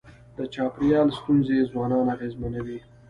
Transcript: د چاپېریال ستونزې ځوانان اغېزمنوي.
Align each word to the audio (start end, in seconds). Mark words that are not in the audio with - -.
د 0.37 0.39
چاپېریال 0.53 1.07
ستونزې 1.17 1.57
ځوانان 1.71 2.05
اغېزمنوي. 2.15 2.79